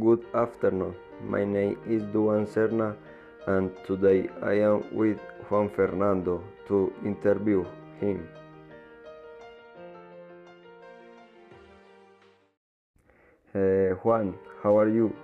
Good 0.00 0.24
afternoon. 0.34 0.94
My 1.20 1.44
name 1.44 1.76
is 1.86 2.02
Duan 2.04 2.46
Serna, 2.46 2.96
and 3.46 3.70
today 3.86 4.26
I 4.42 4.52
am 4.66 4.84
with 4.90 5.18
Juan 5.50 5.68
Fernando 5.68 6.42
to 6.68 6.90
interview 7.04 7.66
him. 8.00 8.26
Uh, 13.54 14.00
Juan, 14.00 14.32
how 14.62 14.78
are 14.78 14.88
you? 14.88 15.14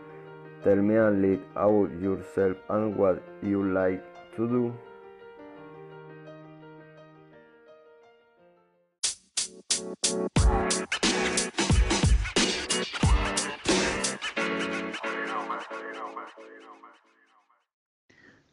Tell 0.63 0.77
me 0.77 0.97
a 0.97 1.09
little 1.09 1.41
about 1.57 2.03
yourself 2.03 2.59
and 2.69 2.95
what 2.95 3.23
you 3.43 3.73
like 3.73 4.05
to 4.37 4.47
do. 4.47 4.75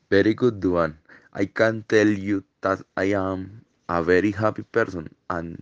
Very 0.09 0.33
good 0.33 0.63
one. 0.65 0.97
I 1.33 1.45
can 1.45 1.83
tell 1.87 2.07
you 2.07 2.43
that 2.61 2.81
I 2.97 3.05
am 3.13 3.65
a 3.87 4.01
very 4.03 4.31
happy 4.31 4.63
person 4.63 5.13
and 5.29 5.61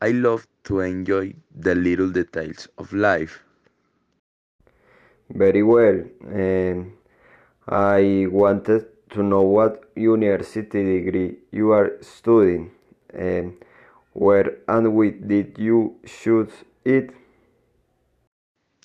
I 0.00 0.12
love 0.12 0.46
to 0.64 0.80
enjoy 0.80 1.34
the 1.54 1.74
little 1.74 2.10
details 2.10 2.68
of 2.78 2.92
life. 2.92 3.42
Very 5.30 5.62
well. 5.62 6.02
Um, 6.26 6.92
I 7.68 8.26
wanted 8.30 8.86
to 9.10 9.22
know 9.22 9.42
what 9.42 9.84
university 9.94 10.82
degree 11.00 11.36
you 11.50 11.70
are 11.72 11.92
studying. 12.00 12.70
Um, 13.18 13.58
where 14.12 14.58
and 14.68 14.94
with 14.94 15.26
did 15.28 15.58
you 15.58 15.96
choose 16.06 16.52
it? 16.84 17.10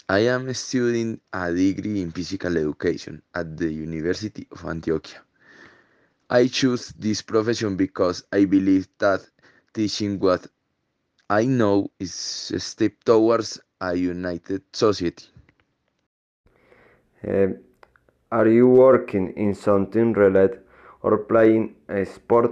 I 0.08 0.20
am 0.28 0.54
studying 0.54 1.20
a 1.34 1.52
degree 1.52 2.02
in 2.02 2.12
physical 2.12 2.56
education 2.58 3.24
at 3.34 3.58
the 3.58 3.72
University 3.74 4.48
of 4.52 4.62
Antioquia. 4.64 5.18
I 6.30 6.48
choose 6.48 6.90
this 6.90 7.24
profession 7.24 7.76
because 7.76 8.24
I 8.32 8.46
believe 8.46 8.88
that 9.00 9.22
teaching 9.74 10.20
what 10.20 10.46
I 11.30 11.46
know 11.46 11.90
is 12.00 12.52
a 12.54 12.60
step 12.60 13.04
towards 13.04 13.60
a 13.82 13.96
united 13.96 14.62
society. 14.74 15.26
Um, 17.28 17.58
are 18.32 18.48
you 18.48 18.68
working 18.68 19.34
in 19.36 19.56
something 19.56 20.14
related 20.14 20.62
or 21.02 21.18
playing 21.18 21.76
a 21.90 22.06
sport? 22.06 22.52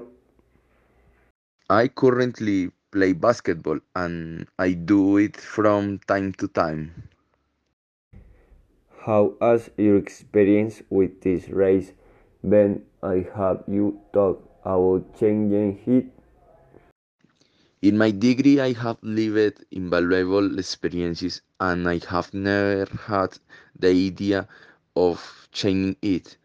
I 1.70 1.88
currently 1.90 2.72
play 2.92 3.14
basketball 3.14 3.80
and 3.96 4.48
I 4.58 4.74
do 4.74 5.18
it 5.18 5.38
from 5.38 6.00
time 6.00 6.34
to 6.34 6.48
time. 6.48 7.10
How 9.06 9.34
has 9.42 9.70
your 9.76 9.98
experience 9.98 10.82
with 10.90 11.20
this 11.20 11.50
race 11.50 11.92
been? 12.42 12.86
I 13.04 13.28
have 13.36 13.66
you 13.68 14.00
talk 14.14 14.48
about 14.64 15.20
changing 15.20 15.82
it. 15.86 16.06
In 17.82 17.98
my 17.98 18.12
degree, 18.12 18.62
I 18.62 18.72
have 18.72 19.00
lived 19.02 19.66
invaluable 19.72 20.58
experiences 20.58 21.42
and 21.60 21.86
I 21.90 22.00
have 22.08 22.34
never 22.34 22.86
had 22.86 23.38
the 23.78 23.90
idea 23.90 24.48
of 24.96 25.50
changing 25.52 25.98
it. 26.02 26.38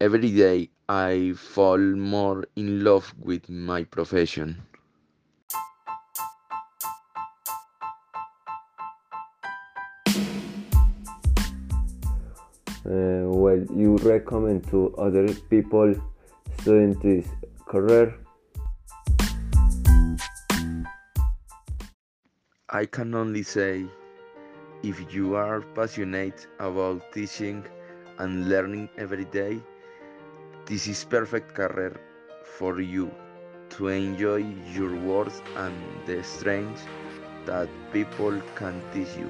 Every 0.00 0.30
day, 0.30 0.70
I 0.88 1.32
fall 1.36 1.78
more 1.78 2.44
in 2.54 2.84
love 2.84 3.12
with 3.18 3.48
my 3.48 3.82
profession. 3.82 4.62
Uh, 12.88 13.28
you 13.76 13.98
recommend 14.02 14.66
to 14.68 14.94
other 14.96 15.28
people 15.50 15.94
studying 16.58 16.94
this 17.00 17.26
career? 17.66 18.16
I 22.70 22.86
can 22.86 23.14
only 23.14 23.42
say 23.42 23.84
if 24.82 25.12
you 25.12 25.34
are 25.34 25.60
passionate 25.74 26.46
about 26.60 27.12
teaching 27.12 27.62
and 28.18 28.48
learning 28.48 28.88
every 28.96 29.26
day, 29.26 29.60
this 30.64 30.86
is 30.86 31.04
perfect 31.04 31.54
career 31.54 32.00
for 32.56 32.80
you 32.80 33.10
to 33.70 33.88
enjoy 33.88 34.46
your 34.72 34.94
words 34.96 35.42
and 35.56 35.74
the 36.06 36.22
strength 36.22 36.86
that 37.44 37.68
people 37.92 38.40
can 38.54 38.80
teach 38.94 39.14
you. 39.18 39.28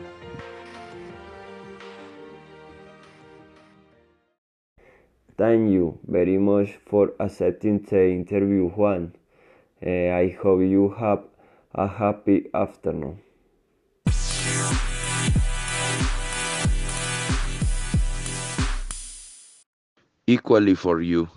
Thank 5.38 5.70
you 5.70 6.00
very 6.04 6.36
much 6.36 6.78
for 6.84 7.12
accepting 7.20 7.78
the 7.78 8.10
interview, 8.10 8.68
Juan. 8.70 9.14
Uh, 9.80 10.10
I 10.10 10.36
hope 10.42 10.60
you 10.62 10.90
have 10.98 11.22
a 11.72 11.86
happy 11.86 12.50
afternoon. 12.52 13.20
Equally 20.26 20.74
for 20.74 21.00
you. 21.00 21.28